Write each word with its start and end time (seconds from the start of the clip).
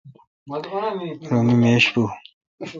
رو 1.29 1.37
می 1.45 1.55
میش 1.61 1.85
پو۔ 1.93 2.03